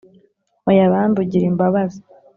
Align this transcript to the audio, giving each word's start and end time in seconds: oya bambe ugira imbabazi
oya 0.69 0.91
bambe 0.93 1.17
ugira 1.23 1.45
imbabazi 1.51 1.99